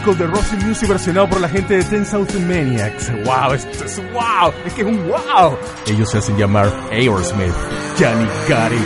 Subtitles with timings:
[0.00, 3.12] disco de Rosy Music versionado por la gente de Ten South Maniacs.
[3.24, 3.52] ¡Wow!
[3.52, 4.52] ¡Esto es wow!
[4.64, 5.58] ¡Es que es un wow!
[5.86, 7.52] Ellos se hacen llamar Aerosmith.
[7.98, 8.78] Johnny Gary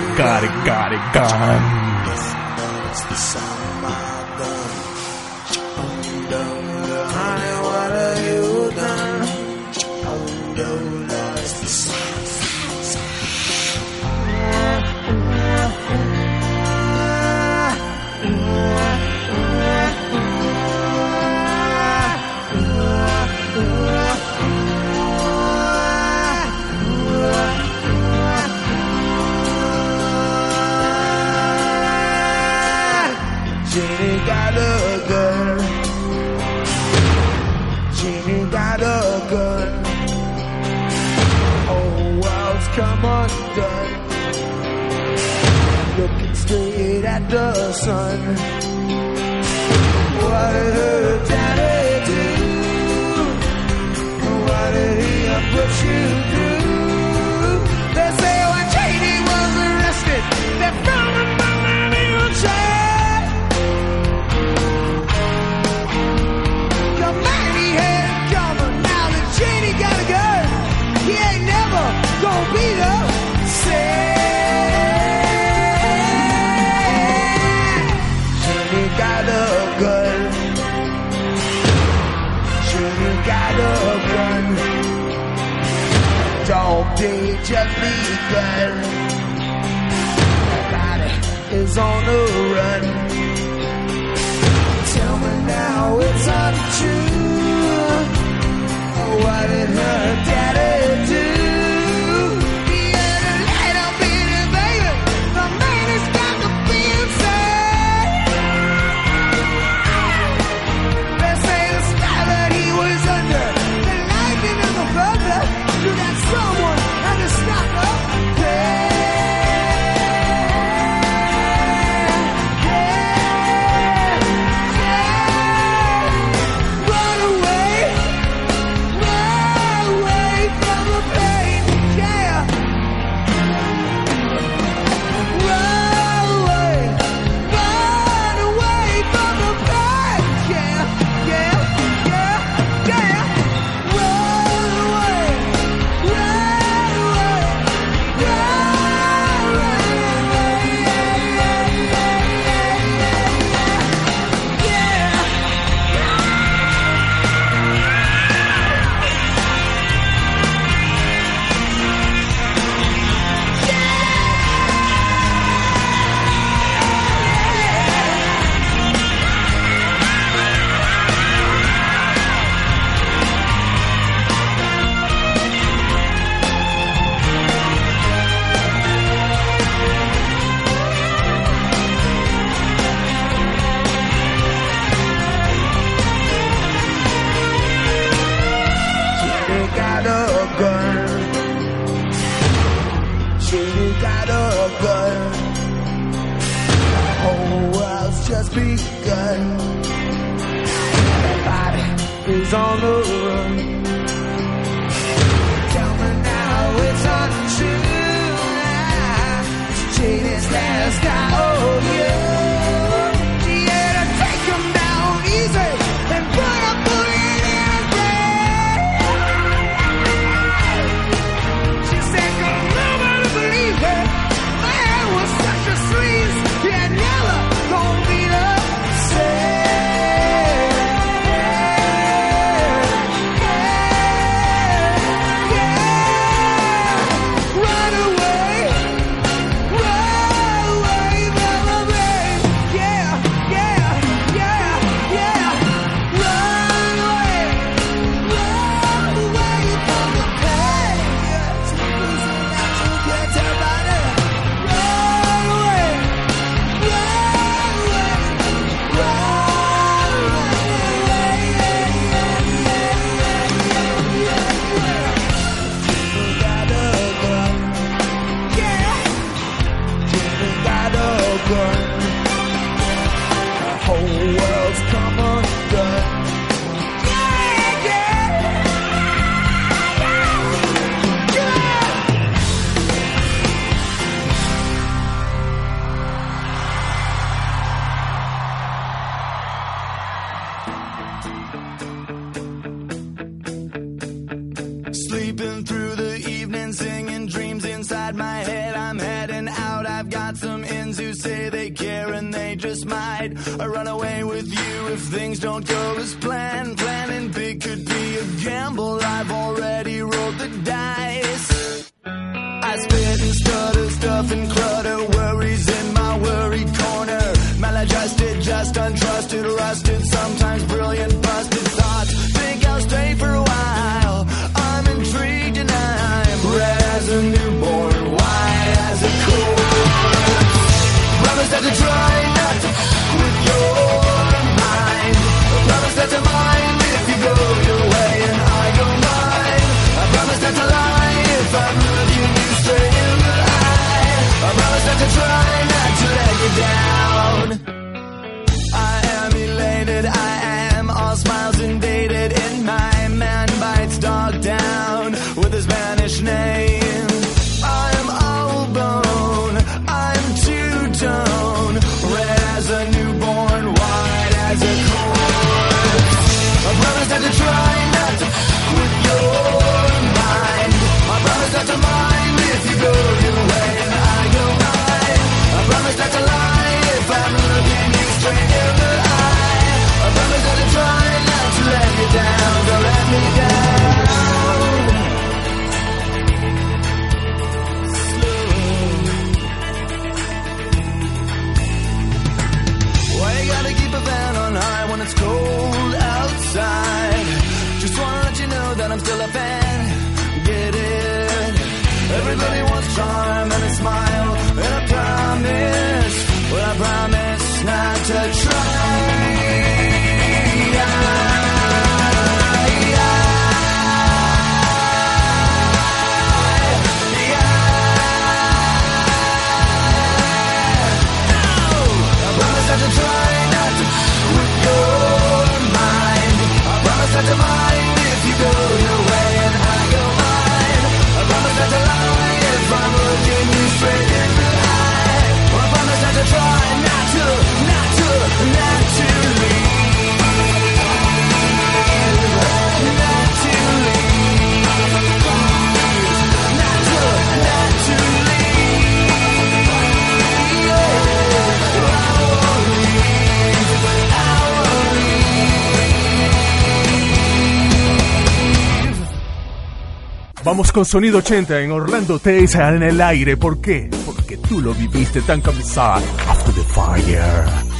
[460.54, 463.36] Vamos con Sonido 80 en Orlando Texas en el aire.
[463.36, 463.90] ¿Por qué?
[464.06, 466.00] Porque tú lo viviste tan camisado.
[466.28, 467.73] After the fire.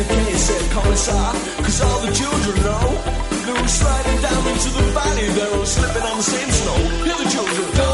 [0.00, 2.88] any place said commissar, cause all the children know.
[3.44, 6.76] They sliding down into the valley, they were slipping on the same snow.
[7.04, 7.89] Here the children go.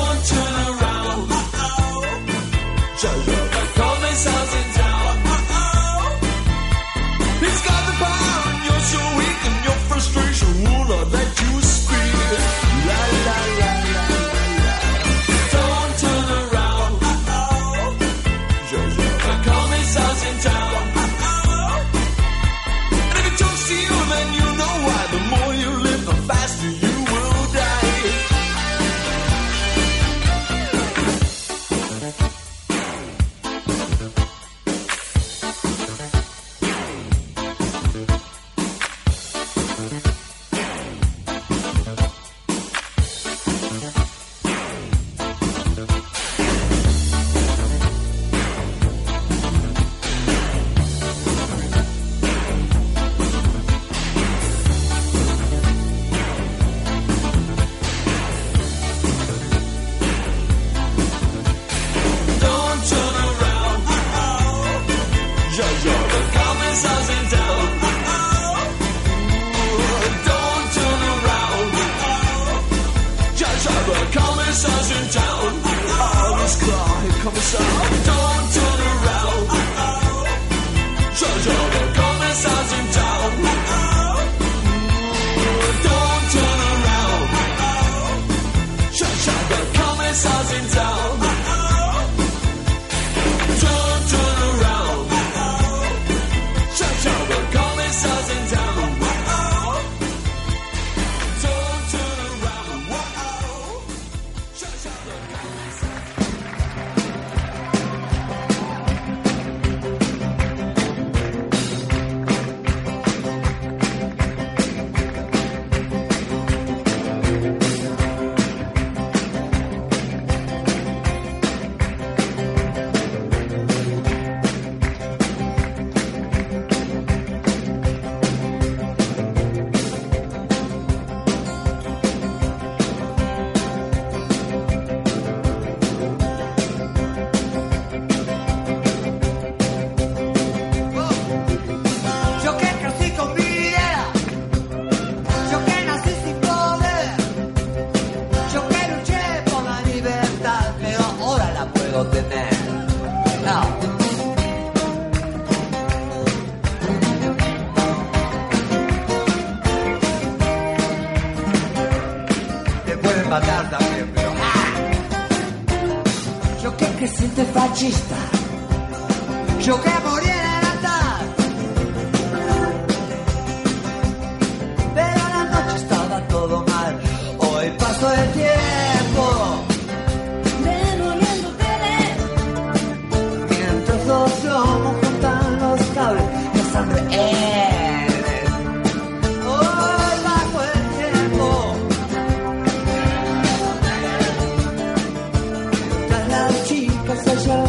[197.24, 197.65] 三峡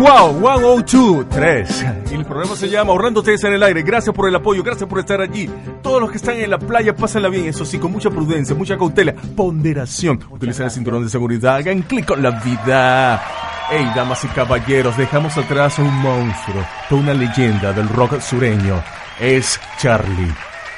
[0.00, 1.84] Wow, Wow 2, 3.
[2.10, 3.82] Y el programa se llama Ahorrando Ustedes en el Aire.
[3.82, 5.46] Gracias por el apoyo, gracias por estar allí.
[5.82, 7.44] Todos los que están en la playa, pásenla bien.
[7.44, 10.18] Eso sí, con mucha prudencia, mucha cautela, ponderación.
[10.30, 13.22] Utilicen el cinturón de seguridad, hagan clic con la vida.
[13.70, 18.82] Hey, damas y caballeros, dejamos atrás a un monstruo, toda una leyenda del rock sureño.
[19.20, 20.32] Es Charlie.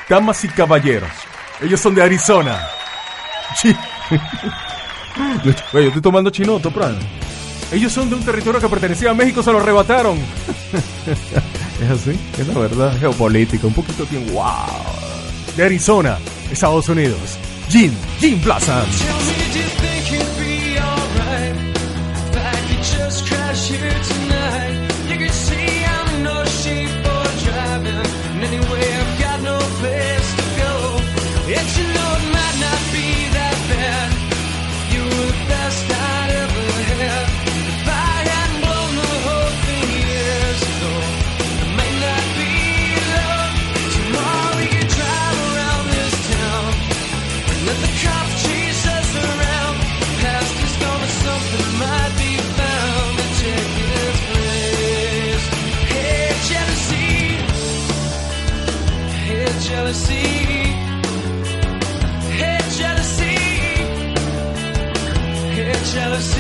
[0.09, 1.11] Damas y caballeros,
[1.61, 2.59] ellos son de Arizona.
[3.55, 3.77] Sí.
[5.75, 6.97] Yo estoy tomando chinoto, Pran.
[7.73, 10.19] Ellos son de un territorio que pertenecía a México, se lo arrebataron.
[11.83, 14.45] es así, es la verdad, geopolítica, un poquito bien wow.
[15.57, 16.19] De Arizona,
[16.51, 17.39] Estados Unidos.
[17.71, 18.39] Jim, Jim
[25.09, 30.22] you can see I'm no shape for driving, and anyway I've got no place
[65.95, 66.32] Hey,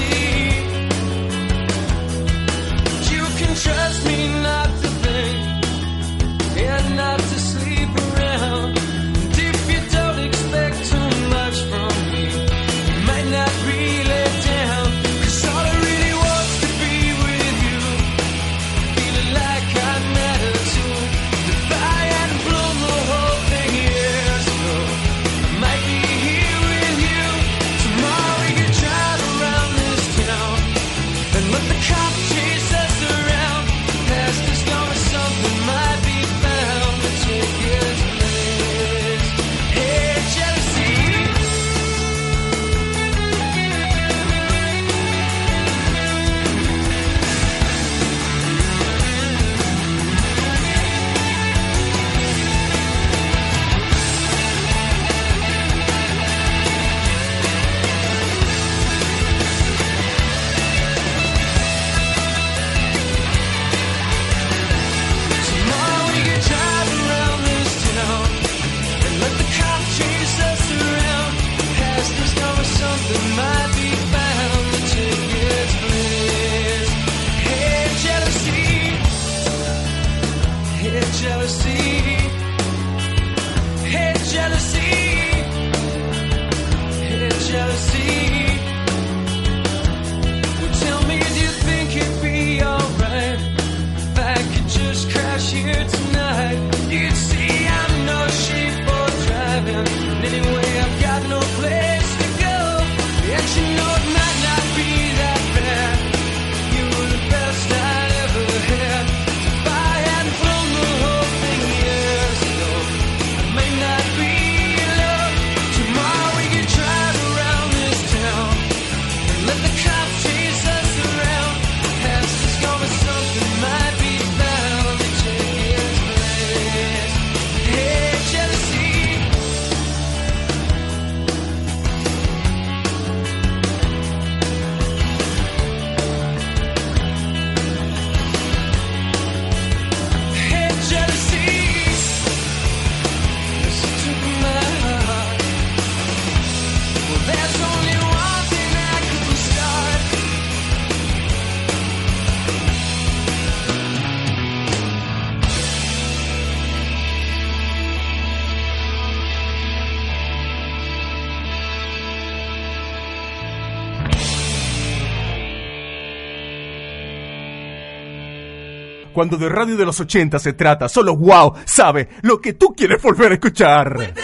[169.12, 173.00] Cuando de radio de los 80 se trata, solo Wow sabe lo que tú quieres
[173.02, 174.14] volver a escuchar.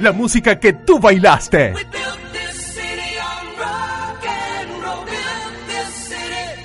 [0.00, 1.72] La música que tú bailaste.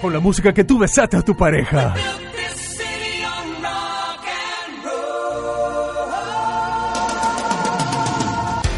[0.02, 1.94] Con la música que tú besaste a tu pareja.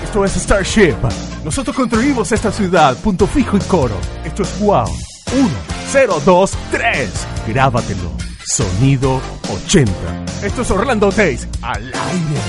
[0.03, 0.95] Esto es Starship.
[1.43, 3.95] Nosotros construimos esta ciudad, punto fijo y coro.
[4.23, 4.85] Esto es Wow.
[4.85, 5.49] 1,
[5.91, 7.32] 0, 2, 3.
[7.47, 8.11] Grábatelo.
[8.45, 10.45] Sonido 80.
[10.45, 12.41] Esto es Orlando Tays al aire.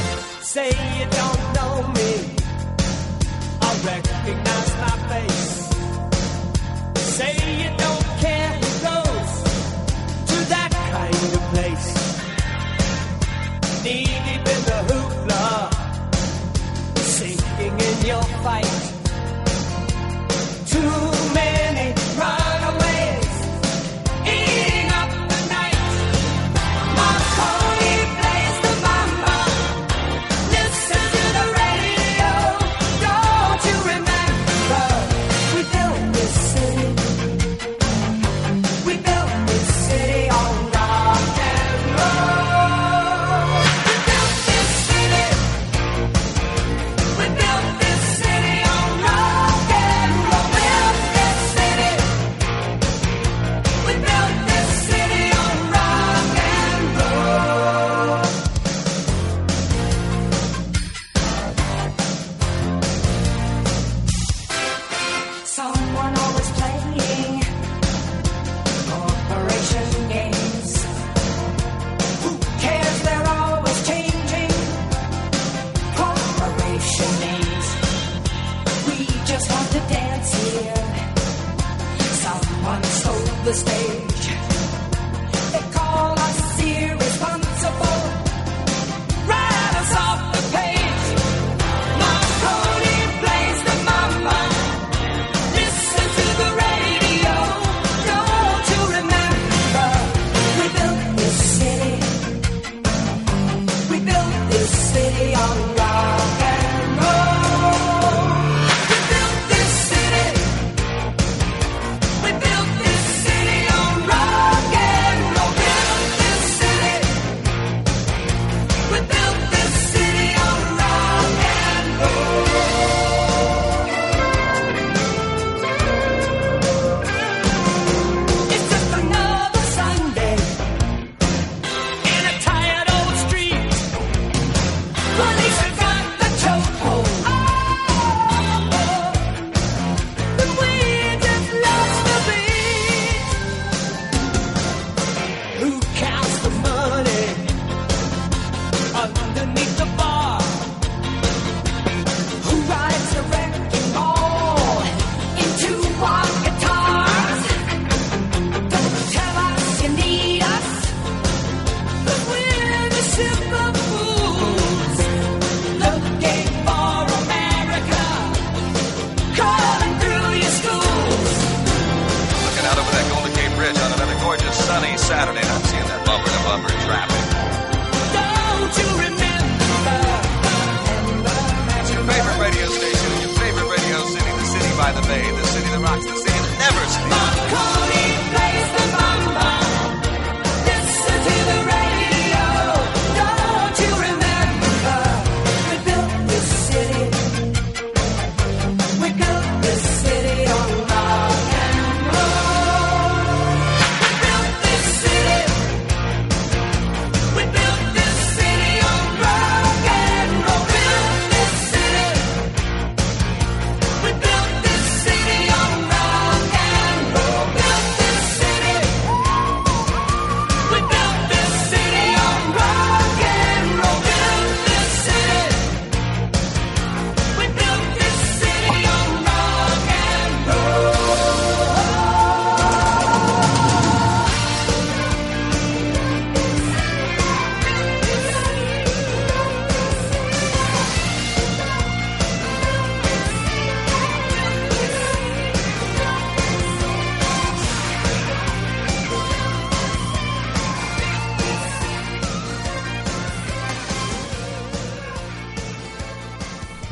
[0.42, 2.12] Say you don't know me.
[3.60, 5.68] I recognize my face.
[7.16, 9.30] Say you don't care who goes
[10.26, 11.88] to that kind of place.
[13.84, 15.46] Knee deep in the hoopla,
[16.96, 18.73] sinking in your fight.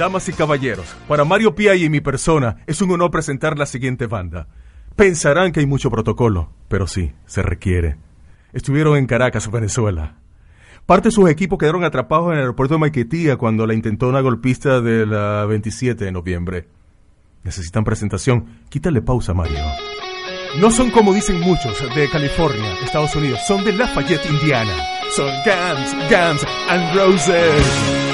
[0.03, 4.09] Damas y caballeros, para Mario Pia y mi persona es un honor presentar la siguiente
[4.09, 4.49] banda.
[4.97, 7.99] Pensarán que hay mucho protocolo, pero sí, se requiere.
[8.53, 10.17] Estuvieron en Caracas, Venezuela.
[10.87, 14.21] Parte de sus equipos quedaron atrapados en el aeropuerto de Maiquetía cuando la intentó una
[14.23, 16.67] golpista de la 27 de noviembre.
[17.45, 18.59] Necesitan presentación.
[18.71, 19.61] Quítale pausa, Mario.
[20.59, 23.39] No son como dicen muchos de California, Estados Unidos.
[23.47, 24.75] Son de Lafayette, Indiana.
[25.15, 28.12] Son Guns, Guns and Roses.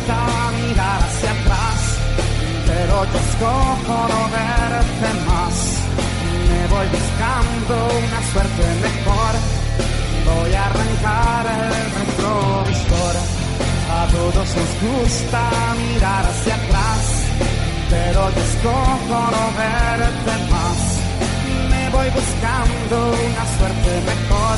[0.00, 1.98] Gusta mirar hacia atrás,
[2.66, 5.56] pero yo escojo no verte más.
[6.48, 9.32] Me voy buscando una suerte mejor,
[10.26, 13.16] voy a arrancar el retrovisor.
[13.90, 17.02] A todos nos gusta mirar hacia atrás,
[17.90, 20.78] pero yo escojo no verte más.
[21.70, 24.56] Me voy buscando una suerte mejor,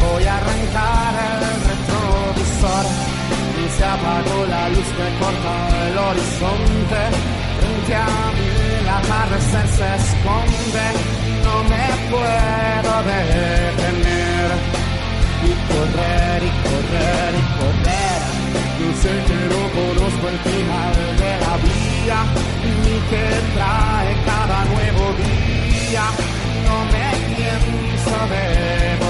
[0.00, 3.07] voy a arrancar el retrovisor.
[3.78, 5.54] Se apagó la luz que corta
[5.86, 7.00] el horizonte.
[7.58, 8.50] Frente a mí
[8.84, 10.86] la atardecer se esconde.
[11.44, 14.48] No me puedo detener.
[15.44, 18.20] Y correr, y correr, y correr.
[18.80, 22.20] Yo sé que no conozco el final de la vía.
[22.82, 26.04] Ni que trae cada nuevo día.
[26.66, 29.07] No me pienso devolver.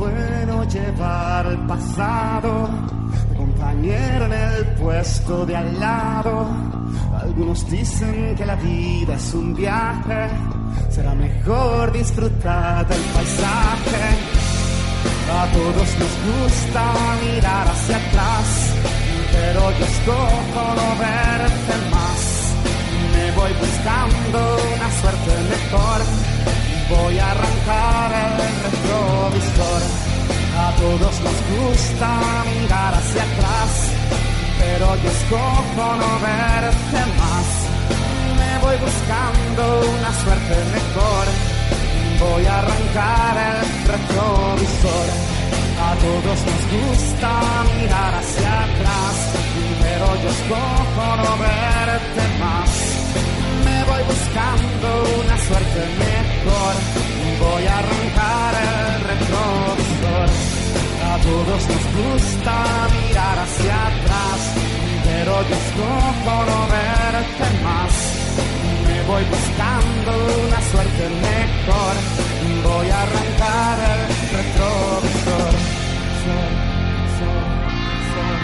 [0.00, 2.70] Bueno llevar el pasado
[3.36, 6.48] compañero en el puesto de al lado.
[7.22, 10.28] Algunos dicen que la vida es un viaje,
[10.90, 14.04] será mejor disfrutar del paisaje.
[15.40, 16.82] A todos nos gusta
[17.22, 18.46] mirar hacia atrás,
[19.32, 22.20] pero yo escojo no verte más.
[23.14, 24.38] Me voy buscando
[24.76, 26.00] una suerte mejor
[26.90, 28.32] voy a arrancar el
[28.66, 29.82] retrovisor.
[30.58, 32.08] A todos nos gusta
[32.52, 33.70] mirar hacia atrás,
[34.58, 37.48] pero yo escojo no verte más.
[38.40, 39.62] Me voy buscando
[39.96, 41.24] una suerte mejor.
[42.24, 43.58] Voy a arrancar el
[43.92, 45.08] retrovisor.
[45.88, 47.30] A todos nos gusta
[47.78, 49.16] mirar hacia atrás,
[49.82, 52.89] pero yo escojo no verte más
[53.84, 54.88] voy buscando
[55.22, 56.74] una suerte mejor.
[57.40, 60.28] Voy a arrancar el retrovisor.
[61.10, 62.54] A todos nos gusta
[62.92, 64.40] mirar hacia atrás,
[65.04, 67.94] pero yo escojo no verte más.
[68.86, 70.10] Me voy buscando
[70.46, 71.94] una suerte mejor.
[72.64, 74.02] Voy a arrancar el
[74.36, 75.52] retrovisor.
[76.22, 76.52] Sol,
[77.18, 77.40] sol,
[78.12, 78.40] sol,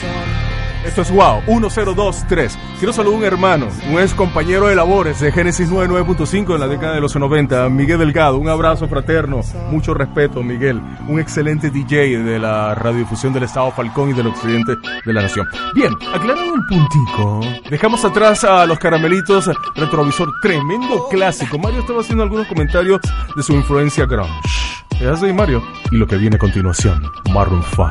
[0.00, 0.39] sol.
[0.84, 2.58] Esto es Wow, 1023.
[2.78, 6.68] Quiero saludar a un hermano, un ex compañero de labores de Génesis 99.5 en la
[6.68, 8.38] década de los 90, Miguel Delgado.
[8.38, 10.80] Un abrazo fraterno, mucho respeto, Miguel.
[11.06, 14.72] Un excelente DJ de la radiodifusión del Estado Falcón y del occidente
[15.04, 15.46] de la nación.
[15.74, 21.58] Bien, aclarado el puntico, dejamos atrás a los caramelitos retrovisor, tremendo clásico.
[21.58, 23.00] Mario estaba haciendo algunos comentarios
[23.36, 24.32] de su influencia grunge.
[24.98, 25.62] Es así, Mario.
[25.90, 27.02] Y lo que viene a continuación,
[27.32, 27.90] Maroon 5.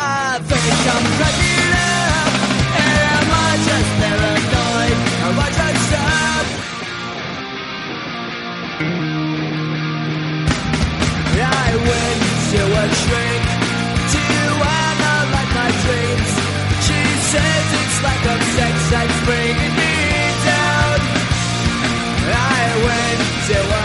[0.00, 1.74] I think I'm cracking.
[2.78, 4.98] Am I just paranoid?
[5.26, 5.78] Am I just?
[11.40, 12.86] I went to a
[14.12, 14.24] to
[15.54, 16.30] my dreams.
[16.86, 19.94] She says it's like a sex that's bringing me
[20.46, 20.98] down.
[22.30, 23.77] I went to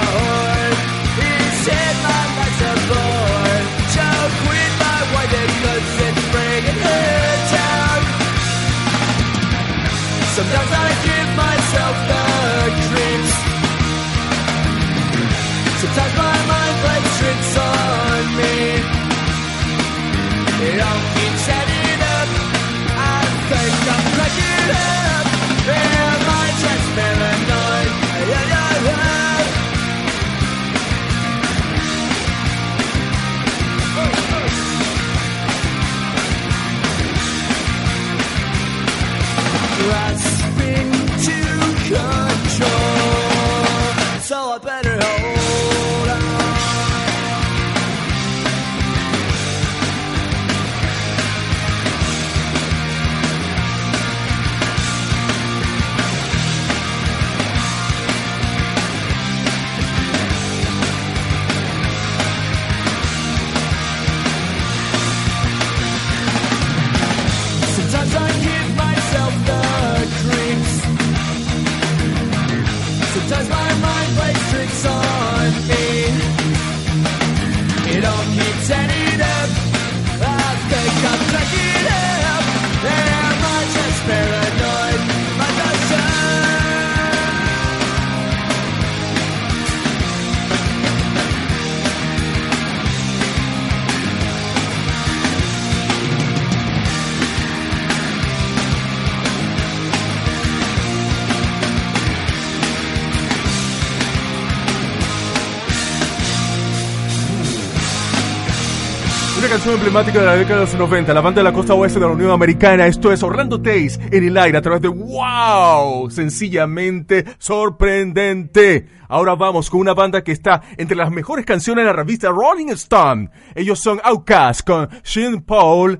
[109.43, 111.99] Una canción emblemática de la década de los 90, la banda de la costa oeste
[111.99, 112.87] de la Unión Americana.
[112.87, 116.09] Esto es Orlando Tays en el aire a través de ¡Wow!
[116.09, 118.87] Sencillamente sorprendente.
[119.09, 122.69] Ahora vamos con una banda que está entre las mejores canciones de la revista Rolling
[122.69, 123.31] Stone.
[123.53, 125.99] Ellos son Outkast con Sean Paul.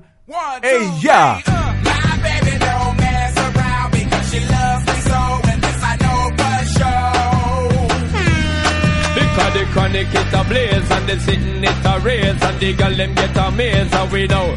[9.74, 13.36] Chronic it a blaze and the sitting it a raise and the girl them get
[13.36, 14.56] amazed and we know.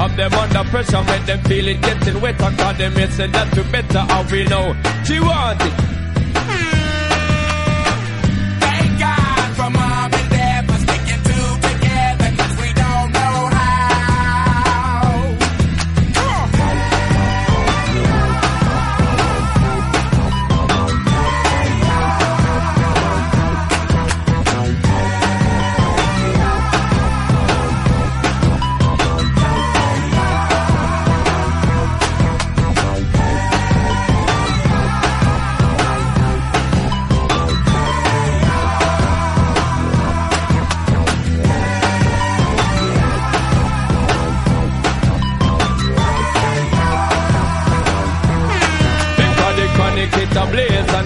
[0.00, 3.62] Have them under pressure, make them feel it getting wetter, cause them say that to
[3.70, 4.74] better, and we know.
[5.04, 6.11] She want it.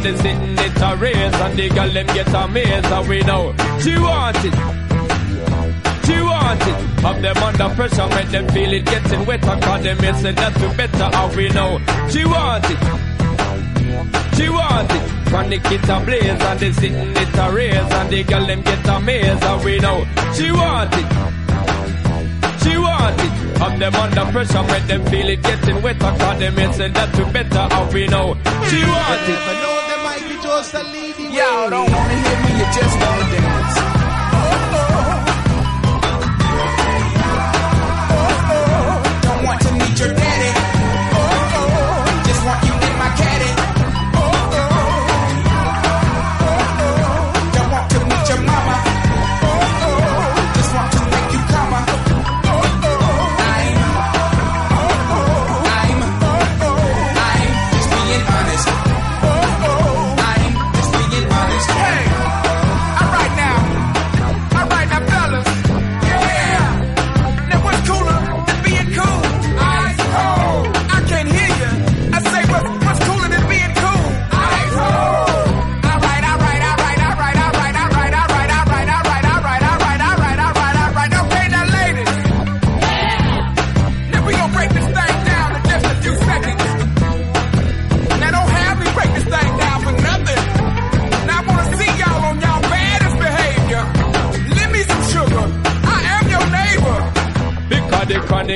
[0.07, 3.55] The sitting it a raise and the girl them get amazed and we know.
[3.81, 4.55] She want it.
[6.07, 6.79] She want it.
[7.03, 10.55] Have them under pressure, make them feel it getting wetter, cause them may say that
[10.55, 11.79] to better, and we know.
[12.11, 12.81] She want it.
[14.37, 15.03] She want it.
[15.27, 18.87] Chronic it a blaze and the sitting it a raise and the girl them get
[18.87, 20.07] amazed and we know.
[20.35, 21.09] She want it.
[22.63, 23.33] She want it.
[23.59, 27.15] Have them under pressure, make them feel it getting wetter, cause them may say that
[27.17, 28.35] to better, and we know.
[28.69, 29.66] She want it
[30.57, 31.37] course I lead way.
[31.37, 33.77] Y'all don't wanna hear me, you just wanna dance.
[34.33, 34.49] Oh,
[34.79, 35.27] oh.
[38.55, 40.66] Oh, don't want to meet your daddy.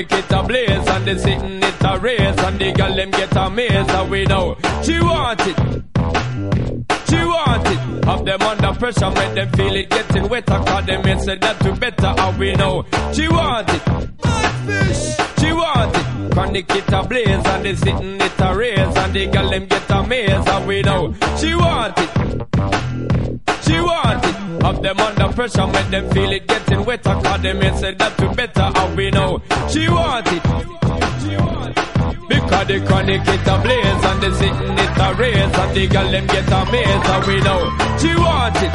[0.09, 3.37] Chronic it a blaze and they sitting it a race and the girl them get
[3.37, 5.57] amazed and we know she want it.
[7.09, 8.05] She want it.
[8.05, 10.59] Have them under pressure, make them feel it getting wetter.
[10.59, 13.83] Cause them may say that to better, and we know she want it.
[15.39, 16.33] She want it.
[16.33, 19.91] Chronic it a blaze and the sitting it a raise and the girl them get
[19.91, 22.80] amazed, and we know she want it.
[23.89, 24.63] It.
[24.63, 27.15] Have them under pressure, make them feel it getting wetter.
[27.15, 30.43] Cause them may say that to better, and we know she want it.
[32.29, 36.11] Because the chronic it a blaze and the sitting it a raise and the girl
[36.11, 37.61] them get amazed and we know
[37.99, 38.73] she want it.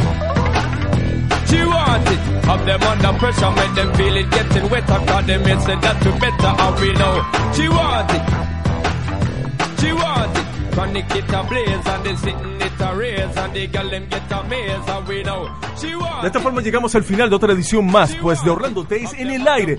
[1.47, 2.19] She want it.
[2.45, 4.99] Have them under pressure, make them feel it getting wetter.
[5.07, 7.23] Cause them may say that to better and we know
[7.55, 9.79] she want it.
[9.79, 10.34] She want it.
[10.75, 14.29] Chronic it a blaze and the sitting it a raise and the girl them get
[14.29, 18.13] amazed and we know she De esta forma llegamos al final de otra edición más,
[18.21, 19.77] pues de Orlando Days en el aire.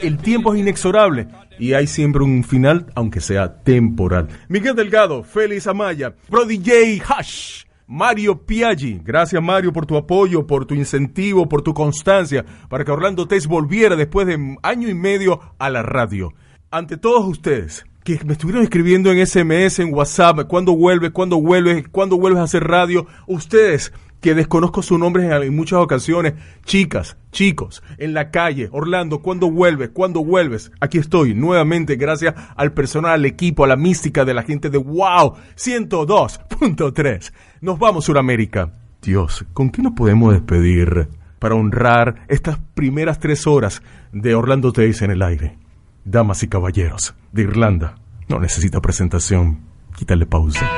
[0.00, 1.28] El tiempo es inexorable
[1.60, 4.26] y hay siempre un final, aunque sea temporal.
[4.48, 7.04] Miguel Delgado, Félix Amaya, Brody J.
[7.06, 7.62] Hash.
[7.86, 12.90] Mario Piaggi, gracias Mario por tu apoyo, por tu incentivo, por tu constancia, para que
[12.90, 16.32] Orlando Days volviera después de año y medio a la radio.
[16.70, 21.86] Ante todos ustedes, que me estuvieron escribiendo en SMS, en WhatsApp, cuándo vuelves, cuándo vuelves,
[21.88, 23.06] cuándo vuelves a hacer radio.
[23.26, 26.34] Ustedes, que desconozco sus nombres en, muchas ocasiones,
[26.64, 29.90] chicas, chicos, en la calle, Orlando, ¿cuándo vuelves?
[29.90, 30.72] ¿Cuándo vuelves?
[30.80, 34.78] Aquí estoy, nuevamente, gracias al personal, al equipo, a la mística de la gente de
[34.78, 37.32] Wow 102.3.
[37.60, 38.72] Nos vamos, Suramérica.
[39.02, 41.08] Dios, ¿con qué nos podemos despedir
[41.40, 43.82] para honrar estas primeras tres horas
[44.12, 45.61] de Orlando Days en el aire?
[46.04, 47.96] Damas y caballeros de Irlanda,
[48.28, 49.60] no necesita presentación.
[49.94, 50.68] Quítale pausa.